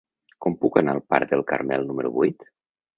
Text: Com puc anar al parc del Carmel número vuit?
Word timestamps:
Com 0.45 0.55
puc 0.63 0.79
anar 0.81 0.95
al 0.97 1.03
parc 1.15 1.37
del 1.37 1.47
Carmel 1.55 1.89
número 1.93 2.15
vuit? 2.21 2.53